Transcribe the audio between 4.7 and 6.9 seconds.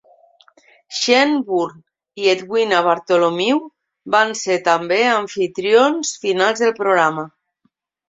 també amfitrions finals del